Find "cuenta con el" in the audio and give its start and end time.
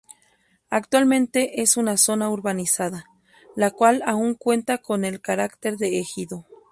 4.33-5.21